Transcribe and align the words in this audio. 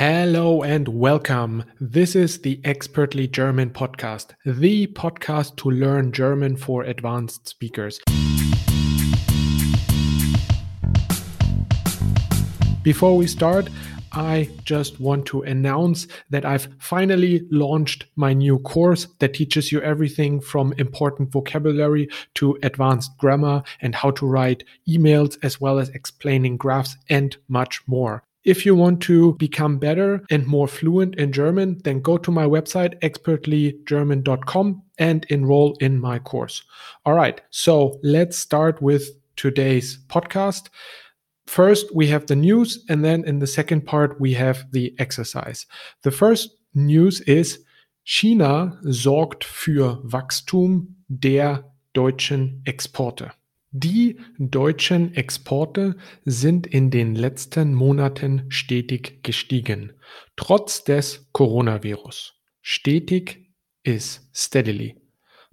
Hello 0.00 0.62
and 0.62 0.88
welcome. 0.88 1.62
This 1.78 2.16
is 2.16 2.38
the 2.38 2.58
Expertly 2.64 3.28
German 3.28 3.68
podcast, 3.68 4.28
the 4.46 4.86
podcast 4.86 5.56
to 5.56 5.70
learn 5.70 6.10
German 6.10 6.56
for 6.56 6.84
advanced 6.84 7.46
speakers. 7.46 8.00
Before 12.82 13.14
we 13.14 13.26
start, 13.26 13.68
I 14.12 14.48
just 14.64 14.98
want 15.00 15.26
to 15.26 15.42
announce 15.42 16.06
that 16.30 16.46
I've 16.46 16.68
finally 16.78 17.46
launched 17.50 18.06
my 18.16 18.32
new 18.32 18.58
course 18.60 19.06
that 19.18 19.34
teaches 19.34 19.70
you 19.70 19.82
everything 19.82 20.40
from 20.40 20.72
important 20.78 21.30
vocabulary 21.30 22.08
to 22.36 22.58
advanced 22.62 23.18
grammar 23.18 23.62
and 23.82 23.94
how 23.94 24.12
to 24.12 24.26
write 24.26 24.64
emails, 24.88 25.36
as 25.42 25.60
well 25.60 25.78
as 25.78 25.90
explaining 25.90 26.56
graphs 26.56 26.96
and 27.10 27.36
much 27.48 27.86
more. 27.86 28.22
If 28.44 28.64
you 28.64 28.74
want 28.74 29.02
to 29.02 29.34
become 29.34 29.78
better 29.78 30.24
and 30.30 30.46
more 30.46 30.66
fluent 30.66 31.16
in 31.16 31.30
German, 31.30 31.80
then 31.84 32.00
go 32.00 32.16
to 32.16 32.30
my 32.30 32.46
website, 32.46 32.98
expertlygerman.com, 33.00 34.82
and 34.98 35.26
enroll 35.28 35.76
in 35.80 36.00
my 36.00 36.18
course. 36.18 36.62
All 37.04 37.12
right, 37.12 37.40
so 37.50 37.98
let's 38.02 38.38
start 38.38 38.80
with 38.80 39.10
today's 39.36 39.98
podcast. 40.08 40.70
First, 41.46 41.94
we 41.94 42.06
have 42.06 42.26
the 42.26 42.36
news, 42.36 42.82
and 42.88 43.04
then 43.04 43.24
in 43.24 43.40
the 43.40 43.46
second 43.46 43.84
part, 43.84 44.18
we 44.20 44.32
have 44.34 44.64
the 44.72 44.94
exercise. 44.98 45.66
The 46.02 46.10
first 46.10 46.50
news 46.74 47.20
is 47.22 47.62
China 48.04 48.78
sorgt 48.84 49.44
für 49.44 50.00
Wachstum 50.02 50.96
der 51.08 51.64
deutschen 51.92 52.62
Exporte. 52.64 53.32
Die 53.72 54.18
deutschen 54.36 55.14
Exporte 55.14 55.96
sind 56.24 56.66
in 56.66 56.90
den 56.90 57.14
letzten 57.14 57.72
Monaten 57.72 58.46
stetig 58.48 59.22
gestiegen, 59.22 59.92
trotz 60.34 60.82
des 60.82 61.28
Coronavirus. 61.30 62.34
Stetig 62.62 63.54
ist 63.84 64.28
steadily. 64.32 65.00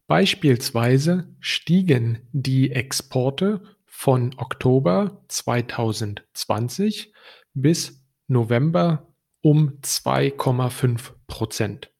Beispielsweise 0.07 1.27
stiegen 1.39 2.27
die 2.31 2.71
Exporte 2.71 3.61
von 3.85 4.33
Oktober 4.37 5.23
2020 5.27 7.13
bis 7.53 8.03
November 8.27 9.13
um 9.41 9.77
2,5 9.83 11.11
Prozent. 11.27 11.91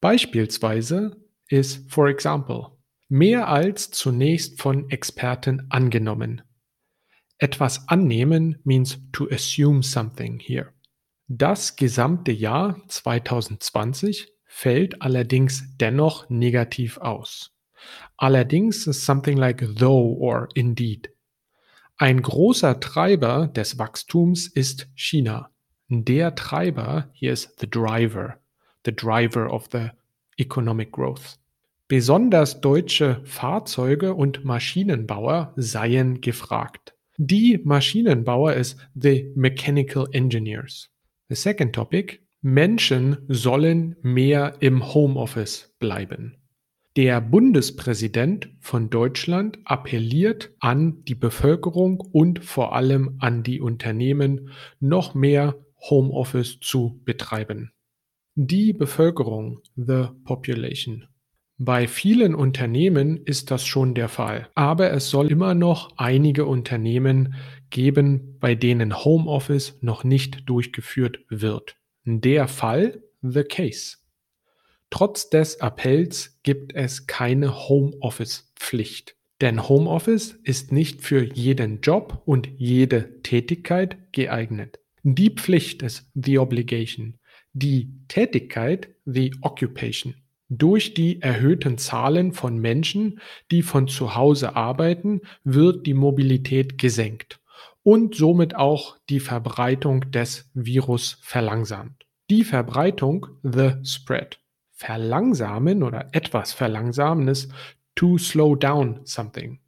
Beispielsweise 0.00 1.18
ist, 1.48 1.90
for 1.90 2.08
example, 2.08 2.73
mehr 3.08 3.48
als 3.48 3.90
zunächst 3.90 4.60
von 4.60 4.90
Experten 4.90 5.66
angenommen. 5.70 6.42
Etwas 7.38 7.88
annehmen 7.88 8.58
means 8.64 9.00
to 9.12 9.28
assume 9.30 9.82
something 9.82 10.38
here. 10.38 10.72
Das 11.28 11.76
gesamte 11.76 12.32
Jahr 12.32 12.80
2020 12.88 14.28
fällt 14.44 15.02
allerdings 15.02 15.64
dennoch 15.78 16.28
negativ 16.28 16.98
aus. 16.98 17.52
Allerdings 18.16 18.86
ist 18.86 19.04
something 19.04 19.36
like 19.36 19.60
though 19.76 20.16
or 20.18 20.48
indeed. 20.54 21.10
Ein 21.96 22.22
großer 22.22 22.80
Treiber 22.80 23.48
des 23.48 23.78
Wachstums 23.78 24.46
ist 24.48 24.88
China. 24.94 25.50
Der 25.88 26.34
Treiber 26.34 27.10
hier 27.12 27.32
ist 27.32 27.58
the 27.60 27.70
driver, 27.70 28.40
the 28.84 28.94
driver 28.94 29.52
of 29.52 29.68
the 29.72 29.90
economic 30.36 30.92
growth. 30.92 31.38
Besonders 31.86 32.62
deutsche 32.62 33.20
Fahrzeuge 33.24 34.14
und 34.14 34.42
Maschinenbauer 34.42 35.52
seien 35.56 36.22
gefragt. 36.22 36.94
Die 37.18 37.60
Maschinenbauer 37.62 38.54
ist 38.54 38.78
the 38.94 39.30
mechanical 39.36 40.08
engineers. 40.12 40.90
The 41.28 41.34
second 41.34 41.74
topic, 41.74 42.20
Menschen 42.40 43.18
sollen 43.28 43.96
mehr 44.00 44.56
im 44.60 44.94
Homeoffice 44.94 45.74
bleiben. 45.78 46.38
Der 46.96 47.20
Bundespräsident 47.20 48.50
von 48.60 48.88
Deutschland 48.88 49.58
appelliert 49.64 50.54
an 50.60 51.04
die 51.04 51.14
Bevölkerung 51.14 52.00
und 52.00 52.42
vor 52.44 52.74
allem 52.74 53.16
an 53.18 53.42
die 53.42 53.60
Unternehmen, 53.60 54.50
noch 54.80 55.14
mehr 55.14 55.56
Homeoffice 55.90 56.60
zu 56.60 57.00
betreiben. 57.04 57.72
Die 58.36 58.72
Bevölkerung, 58.72 59.60
the 59.76 60.06
population. 60.24 61.08
Bei 61.58 61.86
vielen 61.86 62.34
Unternehmen 62.34 63.16
ist 63.24 63.52
das 63.52 63.64
schon 63.64 63.94
der 63.94 64.08
Fall, 64.08 64.48
aber 64.56 64.90
es 64.90 65.08
soll 65.08 65.30
immer 65.30 65.54
noch 65.54 65.96
einige 65.96 66.46
Unternehmen 66.46 67.34
geben, 67.70 68.38
bei 68.40 68.56
denen 68.56 69.04
Homeoffice 69.04 69.78
noch 69.80 70.02
nicht 70.02 70.48
durchgeführt 70.48 71.20
wird. 71.28 71.76
Der 72.04 72.48
Fall, 72.48 73.04
the 73.22 73.44
case. 73.44 73.98
Trotz 74.90 75.30
des 75.30 75.60
Appells 75.60 76.40
gibt 76.42 76.74
es 76.74 77.06
keine 77.06 77.68
Homeoffice-Pflicht. 77.68 79.16
Denn 79.40 79.68
Homeoffice 79.68 80.38
ist 80.42 80.72
nicht 80.72 81.02
für 81.02 81.22
jeden 81.22 81.80
Job 81.80 82.22
und 82.24 82.48
jede 82.56 83.20
Tätigkeit 83.22 84.12
geeignet. 84.12 84.80
Die 85.02 85.30
Pflicht 85.30 85.82
ist 85.82 86.10
the 86.14 86.38
obligation, 86.38 87.18
die 87.52 87.92
Tätigkeit 88.08 88.94
the 89.04 89.34
occupation. 89.42 90.14
Durch 90.48 90.94
die 90.94 91.22
erhöhten 91.22 91.78
Zahlen 91.78 92.32
von 92.32 92.58
Menschen, 92.58 93.20
die 93.50 93.62
von 93.62 93.88
zu 93.88 94.14
Hause 94.14 94.56
arbeiten, 94.56 95.22
wird 95.42 95.86
die 95.86 95.94
Mobilität 95.94 96.78
gesenkt 96.78 97.40
und 97.82 98.14
somit 98.14 98.54
auch 98.54 98.96
die 99.08 99.20
Verbreitung 99.20 100.10
des 100.10 100.50
Virus 100.54 101.18
verlangsamt. 101.22 102.04
Die 102.30 102.44
Verbreitung, 102.44 103.26
the 103.42 103.72
spread 103.84 104.38
verlangsamen 104.74 105.82
oder 105.82 106.08
etwas 106.12 106.52
verlangsamen 106.52 107.28
ist 107.28 107.50
to 107.94 108.18
slow 108.18 108.56
down 108.56 109.00
something. 109.04 109.60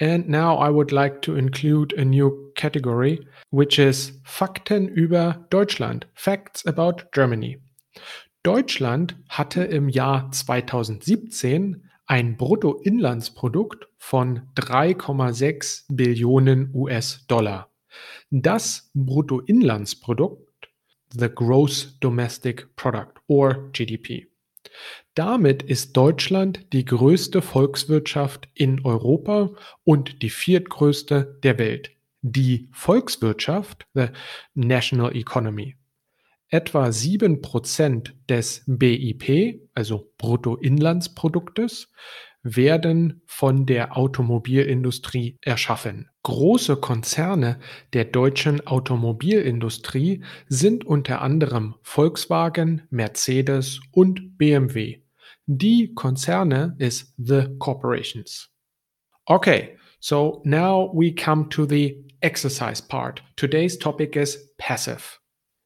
And 0.00 0.28
now 0.28 0.58
I 0.58 0.70
would 0.70 0.90
like 0.90 1.22
to 1.22 1.36
include 1.36 1.94
a 1.96 2.04
new 2.04 2.50
category, 2.56 3.26
which 3.50 3.78
is 3.78 4.20
Fakten 4.24 4.88
über 4.88 5.46
Deutschland, 5.50 6.08
Facts 6.14 6.66
about 6.66 7.04
Germany. 7.12 7.60
Deutschland 8.44 9.16
hatte 9.30 9.64
im 9.64 9.88
Jahr 9.88 10.30
2017 10.30 11.88
ein 12.04 12.36
Bruttoinlandsprodukt 12.36 13.88
von 13.96 14.42
3,6 14.56 15.86
Billionen 15.88 16.70
US-Dollar. 16.74 17.72
Das 18.28 18.90
Bruttoinlandsprodukt, 18.92 20.68
the 21.10 21.30
Gross 21.34 21.98
Domestic 22.00 22.76
Product 22.76 23.14
or 23.28 23.70
GDP. 23.72 24.26
Damit 25.14 25.62
ist 25.62 25.96
Deutschland 25.96 26.70
die 26.74 26.84
größte 26.84 27.40
Volkswirtschaft 27.40 28.50
in 28.52 28.84
Europa 28.84 29.52
und 29.84 30.20
die 30.20 30.28
viertgrößte 30.28 31.38
der 31.42 31.58
Welt. 31.58 31.92
Die 32.20 32.68
Volkswirtschaft, 32.72 33.86
the 33.94 34.08
National 34.52 35.16
Economy. 35.16 35.76
Etwa 36.54 36.92
sieben 36.92 37.42
Prozent 37.42 38.14
des 38.28 38.62
BIP, 38.68 39.60
also 39.74 40.12
Bruttoinlandsproduktes, 40.18 41.90
werden 42.44 43.22
von 43.26 43.66
der 43.66 43.96
Automobilindustrie 43.96 45.36
erschaffen. 45.40 46.08
Große 46.22 46.76
Konzerne 46.76 47.58
der 47.92 48.04
deutschen 48.04 48.64
Automobilindustrie 48.68 50.22
sind 50.46 50.84
unter 50.84 51.22
anderem 51.22 51.74
Volkswagen, 51.82 52.82
Mercedes 52.88 53.80
und 53.90 54.38
BMW. 54.38 55.00
Die 55.46 55.92
Konzerne 55.94 56.76
ist 56.78 57.14
the 57.18 57.48
corporations. 57.58 58.48
Okay, 59.26 59.76
so 59.98 60.40
now 60.44 60.88
we 60.94 61.12
come 61.12 61.48
to 61.48 61.66
the 61.66 62.06
exercise 62.20 62.80
part. 62.80 63.24
Today's 63.34 63.76
topic 63.76 64.14
is 64.14 64.54
passive. 64.56 65.18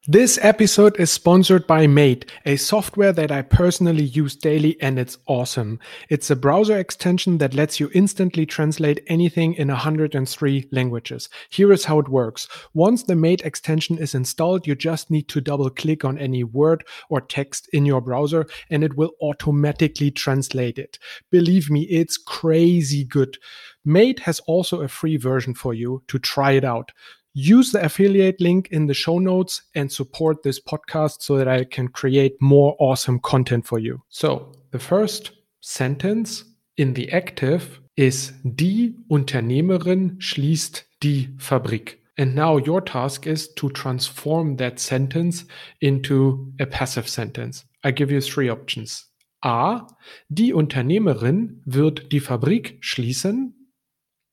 This 0.07 0.39
episode 0.41 0.99
is 0.99 1.11
sponsored 1.11 1.67
by 1.67 1.89
Mate, 1.89 2.31
a 2.47 2.57
software 2.57 3.13
that 3.13 3.33
I 3.33 3.43
personally 3.43 4.05
use 4.05 4.37
daily 4.37 4.81
and 4.81 4.97
it's 4.97 5.19
awesome. 5.27 5.81
It's 6.09 6.31
a 6.31 6.37
browser 6.37 6.79
extension 6.79 7.39
that 7.39 7.53
lets 7.53 7.81
you 7.81 7.91
instantly 7.93 8.47
translate 8.47 9.03
anything 9.09 9.55
in 9.55 9.69
103 9.69 10.69
languages. 10.71 11.29
Here 11.51 11.73
is 11.73 11.85
how 11.85 11.99
it 11.99 12.09
works. 12.09 12.47
Once 12.73 13.03
the 13.03 13.17
Mate 13.17 13.43
extension 13.45 13.99
is 13.99 14.15
installed, 14.15 14.69
you 14.69 14.77
just 14.77 15.11
need 15.11 15.29
to 15.31 15.41
double 15.41 15.69
click 15.69 16.05
on 16.05 16.17
any 16.17 16.45
word 16.45 16.85
or 17.11 17.21
text 17.21 17.69
in 17.73 17.85
your 17.85 18.01
browser 18.01 18.47
and 18.71 18.85
it 18.85 18.97
will 18.97 19.11
automatically 19.21 20.13
translate 20.13 20.79
it. 20.79 20.99
Believe 21.33 21.71
me, 21.71 21.83
it's 21.83 22.17
crazy 22.17 23.05
good. 23.05 23.37
Mate 23.85 24.21
has 24.21 24.39
also 24.41 24.83
a 24.83 24.89
free 24.89 25.17
version 25.17 25.55
for 25.55 25.75
you 25.75 26.03
to 26.09 26.19
try 26.19 26.53
it 26.53 26.65
out. 26.65 26.93
Use 27.35 27.73
the 27.73 27.85
affiliate 27.85 28.41
link 28.41 28.69
in 28.71 28.87
the 28.87 28.95
show 28.95 29.19
notes 29.19 29.63
and 29.75 29.91
support 29.93 30.43
this 30.43 30.61
podcast 30.61 31.23
so 31.23 31.37
that 31.37 31.49
I 31.49 31.65
can 31.65 31.89
create 31.89 32.41
more 32.41 32.77
awesome 32.79 33.21
content 33.21 33.67
for 33.67 33.79
you. 33.79 34.03
So, 34.09 34.53
the 34.71 34.79
first 34.79 35.33
sentence 35.61 36.45
in 36.77 36.95
the 36.95 37.11
active 37.13 37.81
is 37.97 38.33
Die 38.45 38.95
Unternehmerin 39.09 40.21
schließt 40.21 40.85
die 41.03 41.29
Fabrik. 41.39 41.99
And 42.17 42.35
now 42.35 42.59
your 42.59 42.81
task 42.81 43.27
is 43.27 43.55
to 43.55 43.71
transform 43.71 44.57
that 44.57 44.81
sentence 44.81 45.45
into 45.81 46.53
a 46.59 46.67
passive 46.67 47.09
sentence. 47.09 47.65
I 47.85 47.93
give 47.93 48.11
you 48.11 48.21
three 48.21 48.49
options. 48.49 49.07
A. 49.43 49.87
Die 50.29 50.53
Unternehmerin 50.53 51.63
wird 51.65 52.11
die 52.11 52.21
Fabrik 52.21 52.79
schließen. 52.81 53.55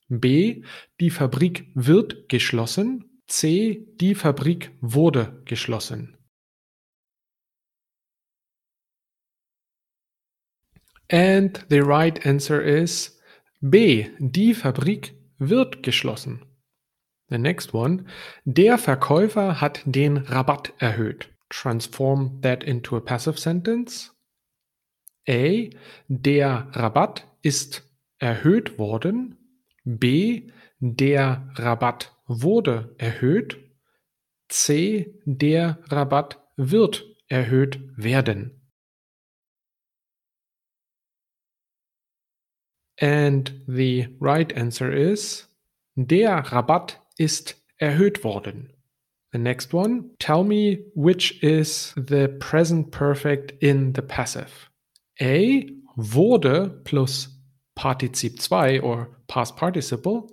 B. 0.08 0.64
Die 1.00 1.10
Fabrik 1.10 1.72
wird 1.74 2.30
geschlossen. 2.30 3.22
C. 3.28 3.88
Die 4.00 4.16
Fabrik 4.16 4.72
wurde 4.82 5.42
geschlossen. 5.46 6.18
And 11.12 11.64
the 11.70 11.82
right 11.82 12.26
answer 12.26 12.62
is 12.62 13.20
B. 13.62 14.10
Die 14.20 14.54
Fabrik 14.54 15.16
wird 15.38 15.84
geschlossen. 15.84 16.46
The 17.30 17.38
next 17.38 17.74
one. 17.74 18.06
Der 18.44 18.78
Verkäufer 18.78 19.62
hat 19.62 19.82
den 19.86 20.18
Rabatt 20.18 20.74
erhöht. 20.78 21.32
Transform 21.50 22.42
that 22.42 22.64
into 22.64 22.98
a 22.98 23.00
passive 23.00 23.40
sentence. 23.40 24.12
A. 25.28 25.70
Der 26.08 26.68
Rabatt 26.72 27.28
ist 27.42 27.84
erhöht 28.20 28.78
worden. 28.78 29.45
B. 29.86 30.50
Der 30.80 31.50
Rabatt 31.56 32.14
wurde 32.28 32.96
erhöht. 32.98 33.58
C. 34.50 35.16
Der 35.26 35.80
Rabatt 35.90 36.40
wird 36.58 37.06
erhöht 37.28 37.80
werden. 37.96 38.62
And 43.00 43.62
the 43.68 44.08
right 44.20 44.56
answer 44.56 44.92
is 44.92 45.48
Der 45.96 46.52
Rabatt 46.52 47.00
ist 47.18 47.56
erhöht 47.78 48.24
worden. 48.24 48.72
The 49.32 49.40
next 49.40 49.74
one, 49.74 50.12
tell 50.20 50.44
me 50.44 50.86
which 50.96 51.44
is 51.44 51.94
the 51.98 52.30
present 52.40 52.92
perfect 52.92 53.52
in 53.62 53.94
the 53.94 54.02
passive. 54.02 54.70
A 55.22 55.66
wurde 55.98 56.70
plus 56.86 57.35
Partizip 57.78 58.40
2 58.40 58.80
or 58.82 59.18
past 59.28 59.56
participle. 59.58 60.30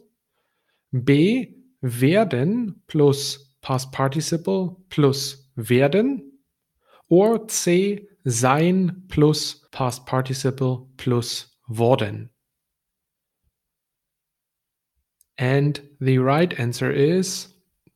B 1.04 1.54
werden 1.82 2.76
plus 2.86 3.56
past 3.62 3.92
participle 3.92 4.80
plus 4.90 5.48
werden. 5.56 6.32
Or 7.08 7.48
C 7.48 8.06
sein 8.24 9.02
plus 9.08 9.66
past 9.70 10.06
participle 10.06 10.88
plus 10.96 11.46
worden. 11.68 12.30
And 15.38 15.80
the 16.00 16.18
right 16.18 16.58
answer 16.58 16.90
is 16.90 17.48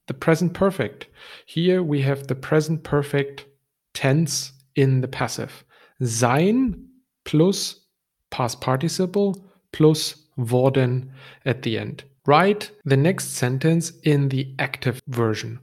the 0.09 0.15
present 0.15 0.53
perfect. 0.53 1.07
Here 1.47 1.83
we 1.83 2.03
have 2.03 2.27
the 2.27 2.35
present 2.35 2.83
perfect 2.83 3.47
tense 3.95 4.53
in 4.75 5.01
the 5.01 5.09
passive. 5.09 5.65
Sein 6.03 6.89
plus 7.25 7.86
past 8.31 8.61
participle 8.61 9.35
plus 9.73 10.31
worden 10.37 11.13
at 11.45 11.65
the 11.65 11.77
end. 11.77 12.05
Write 12.27 12.73
the 12.85 12.97
next 12.97 13.37
sentence 13.37 13.91
in 14.03 14.31
the 14.31 14.55
active 14.59 15.01
version. 15.07 15.61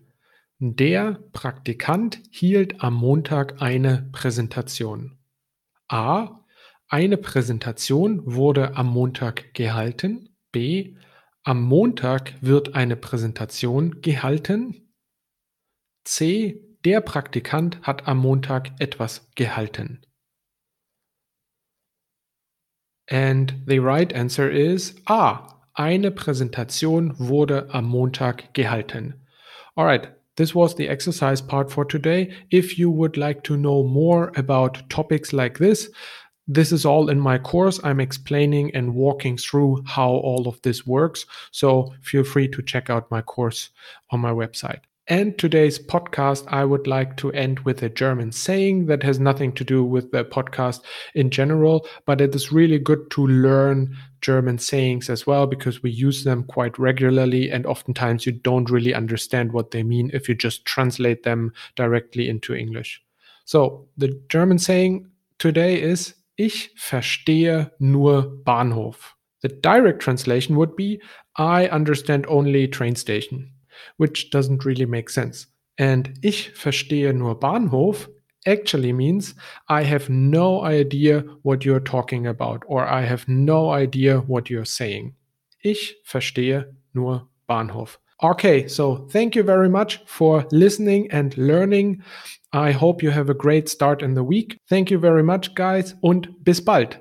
Der 0.60 1.20
Praktikant 1.34 2.20
hielt 2.32 2.82
am 2.82 2.94
Montag 2.94 3.62
eine 3.62 4.08
Präsentation. 4.14 5.18
A. 5.90 6.40
Eine 6.88 7.18
Präsentation 7.18 8.22
wurde 8.26 8.78
am 8.78 8.88
Montag 8.88 9.54
gehalten. 9.54 10.30
B. 10.52 10.96
Am 11.44 11.62
Montag 11.62 12.36
wird 12.40 12.76
eine 12.76 12.96
Präsentation 12.96 14.00
gehalten. 14.02 14.94
C. 16.06 16.62
Der 16.86 17.02
Praktikant 17.02 17.82
hat 17.82 18.08
am 18.08 18.20
Montag 18.20 18.72
etwas 18.80 19.30
gehalten. 19.36 20.06
And 23.10 23.64
the 23.66 23.80
right 23.80 24.12
answer 24.14 24.50
is 24.50 24.96
A. 25.08 25.40
Eine 25.76 26.12
Präsentation 26.12 27.18
wurde 27.18 27.68
am 27.74 27.86
Montag 27.86 28.54
gehalten. 28.54 29.14
Alright, 29.78 30.10
this 30.36 30.54
was 30.54 30.76
the 30.76 30.88
exercise 30.88 31.42
part 31.42 31.72
for 31.72 31.86
today. 31.86 32.32
If 32.52 32.78
you 32.78 32.92
would 32.92 33.18
like 33.18 33.44
to 33.44 33.58
know 33.58 33.84
more 33.84 34.32
about 34.36 34.88
topics 34.90 35.34
like 35.34 35.58
this, 35.58 35.90
this 36.48 36.72
is 36.72 36.86
all 36.86 37.10
in 37.10 37.20
my 37.20 37.38
course. 37.38 37.80
I'm 37.84 38.00
explaining 38.00 38.76
and 38.76 38.94
walking 38.94 39.38
through 39.38 39.84
how 39.86 40.10
all 40.10 40.48
of 40.48 40.62
this 40.62 40.86
works. 40.86 41.26
So 41.52 41.94
feel 42.02 42.24
free 42.24 42.48
to 42.50 42.62
check 42.62 42.90
out 42.90 43.10
my 43.10 43.22
course 43.22 43.70
on 44.12 44.20
my 44.20 44.32
website. 44.32 44.82
And 45.10 45.38
today's 45.38 45.80
podcast, 45.80 46.46
I 46.48 46.64
would 46.64 46.88
like 46.88 47.18
to 47.18 47.32
end 47.34 47.60
with 47.60 47.84
a 47.84 47.90
German 47.90 48.32
saying 48.32 48.86
that 48.86 49.04
has 49.04 49.20
nothing 49.20 49.52
to 49.54 49.64
do 49.66 49.84
with 49.84 50.12
the 50.12 50.24
podcast 50.24 50.80
in 51.14 51.30
general, 51.30 51.86
but 52.06 52.22
it 52.22 52.34
is 52.34 52.54
really 52.54 52.80
good 52.80 53.12
to 53.12 53.28
learn 53.28 53.98
German 54.22 54.58
sayings 54.60 55.10
as 55.10 55.28
well 55.28 55.46
because 55.46 55.84
we 55.84 55.92
use 55.92 56.24
them 56.24 56.46
quite 56.46 56.80
regularly. 56.80 57.52
And 57.52 57.66
oftentimes 57.66 58.26
you 58.26 58.32
don't 58.32 58.70
really 58.70 58.94
understand 58.94 59.52
what 59.52 59.72
they 59.72 59.84
mean 59.84 60.10
if 60.14 60.30
you 60.30 60.36
just 60.36 60.64
translate 60.64 61.24
them 61.24 61.52
directly 61.76 62.30
into 62.30 62.56
English. 62.56 63.02
So 63.44 63.90
the 63.98 64.18
German 64.30 64.58
saying 64.58 65.10
today 65.38 65.82
is 65.82 66.16
Ich 66.38 66.70
verstehe 66.78 67.70
nur 67.80 68.24
Bahnhof. 68.46 68.96
The 69.42 69.50
direct 69.50 70.02
translation 70.02 70.56
would 70.56 70.78
be 70.78 71.02
I 71.36 71.68
understand 71.68 72.26
only 72.28 72.70
train 72.70 72.96
station, 72.96 73.52
which 73.98 74.30
doesn't 74.30 74.66
really 74.66 74.86
make 74.86 75.10
sense. 75.10 75.48
And 75.78 76.14
ich 76.22 76.52
verstehe 76.56 77.14
nur 77.14 77.36
Bahnhof 77.40 78.10
actually 78.46 78.94
means 78.94 79.36
I 79.70 79.84
have 79.84 80.10
no 80.10 80.64
idea 80.64 81.24
what 81.44 81.66
you're 81.66 81.80
talking 81.80 82.28
about 82.28 82.64
or 82.68 82.86
I 82.86 83.02
have 83.02 83.28
no 83.28 83.72
idea 83.72 84.20
what 84.28 84.50
you're 84.50 84.66
saying. 84.66 85.16
Ich 85.64 85.96
verstehe 86.06 86.66
nur 86.94 87.28
Bahnhof. 87.48 87.98
Okay, 88.22 88.68
so 88.68 89.08
thank 89.10 89.36
you 89.36 89.44
very 89.44 89.70
much 89.70 90.00
for 90.06 90.46
listening 90.52 91.12
and 91.12 91.38
learning. 91.38 92.04
I 92.54 92.72
hope 92.72 93.04
you 93.04 93.10
have 93.10 93.30
a 93.30 93.34
great 93.34 93.68
start 93.68 94.02
in 94.02 94.14
the 94.14 94.24
week. 94.24 94.60
Thank 94.70 94.92
you 94.92 95.00
very 95.00 95.24
much, 95.24 95.56
guys, 95.56 95.96
und 96.02 96.44
bis 96.44 96.62
bald. 96.62 97.00